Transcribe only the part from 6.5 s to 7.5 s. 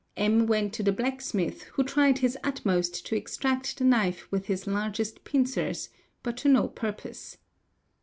purpose.